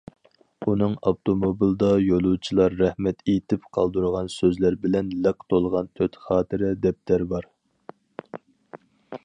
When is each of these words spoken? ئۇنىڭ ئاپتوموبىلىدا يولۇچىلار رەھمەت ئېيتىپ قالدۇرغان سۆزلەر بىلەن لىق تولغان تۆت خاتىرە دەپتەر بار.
ئۇنىڭ 0.69 0.93
ئاپتوموبىلىدا 1.09 1.89
يولۇچىلار 2.03 2.75
رەھمەت 2.79 3.21
ئېيتىپ 3.33 3.67
قالدۇرغان 3.77 4.31
سۆزلەر 4.37 4.77
بىلەن 4.87 5.11
لىق 5.27 5.45
تولغان 5.55 5.93
تۆت 6.01 6.17
خاتىرە 6.25 6.73
دەپتەر 6.87 7.27
بار. 7.35 7.49